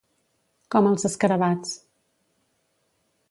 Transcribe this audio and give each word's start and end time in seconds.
Com 0.75 0.87
els 0.91 1.03
escarabats. 1.09 1.75